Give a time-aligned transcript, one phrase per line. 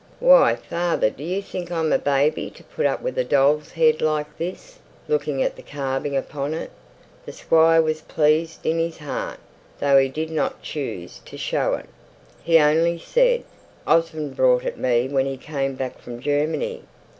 [0.19, 4.01] Why, father, do you think I'm a baby to put up with a doll's head
[4.01, 6.71] like this?" looking at the carving upon it.
[7.27, 9.37] The Squire was pleased in his heart,
[9.79, 11.85] though he did not choose to show it.
[12.43, 13.43] He only said,
[13.85, 16.81] "Osborne brought it me when he came back from Germany.